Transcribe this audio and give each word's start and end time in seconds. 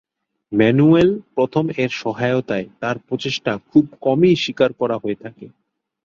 Manuel 0.51 1.09
প্রথম-এর 1.35 1.91
সহায়তায় 2.01 2.67
তার 2.79 2.95
প্রচেষ্টা 3.07 3.51
খুব 3.69 3.85
কমই 4.01 4.33
স্বীকার 4.35 4.69
করা 4.73 4.95
হয়ে 4.97 5.17
থাকে। 5.23 5.45